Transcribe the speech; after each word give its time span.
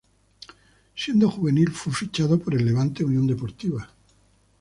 Siendo 0.95 1.29
juvenil 1.29 1.69
fue 1.69 1.93
fichado 1.93 2.39
por 2.39 2.55
el 2.55 2.65
Levante 2.65 3.03
Unión 3.05 3.27
Deportiva. 3.27 3.87